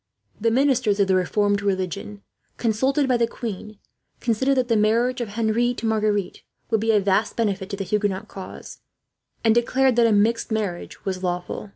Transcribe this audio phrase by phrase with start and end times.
[0.39, 2.23] The ministers of the Reformed religion,
[2.57, 3.77] consulted by the queen,
[4.19, 7.83] considered that the marriage of Henry to Marguerite would be of vast benefit to the
[7.83, 8.79] Huguenot cause;
[9.43, 11.69] and declared that a mixed marriage was lawful.